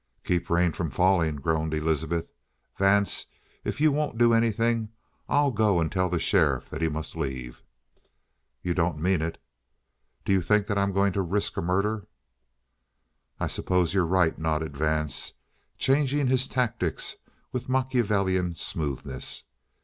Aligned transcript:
"Keep 0.23 0.49
rain 0.49 0.71
from 0.71 0.89
falling!" 0.89 1.35
groaned 1.35 1.75
Elizabeth. 1.75 2.31
"Vance, 2.75 3.27
if 3.63 3.79
you 3.79 3.91
won't 3.91 4.17
do 4.17 4.33
anything, 4.33 4.89
I'll 5.29 5.51
go 5.51 5.79
and 5.79 5.91
tell 5.91 6.09
the 6.09 6.17
sheriff 6.17 6.71
that 6.71 6.81
he 6.81 6.89
must 6.89 7.15
leave!" 7.15 7.61
"You 8.63 8.73
don't 8.73 8.99
mean 8.99 9.21
it!" 9.21 9.39
"Do 10.25 10.31
you 10.31 10.41
think 10.41 10.65
that 10.65 10.77
I'm 10.79 10.91
going 10.91 11.13
to 11.13 11.21
risk 11.21 11.55
a 11.55 11.61
murder?" 11.61 12.07
"I 13.39 13.45
suppose 13.45 13.93
you're 13.93 14.03
right," 14.07 14.39
nodded 14.39 14.75
Vance, 14.75 15.33
changing 15.77 16.25
his 16.25 16.47
tactics 16.47 17.17
with 17.51 17.69
Machiavellian 17.69 18.55
smoothness. 18.55 19.43